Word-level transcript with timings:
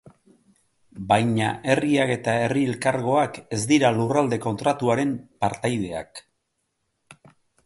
Baina 1.11 1.49
herriak 1.73 2.13
eta 2.15 2.35
herri 2.45 2.63
elkargoak 2.71 3.37
ez 3.59 3.61
dira 3.73 3.93
Lurralde 4.01 4.41
Kontratuaren 4.49 5.13
partaideak. 5.47 6.25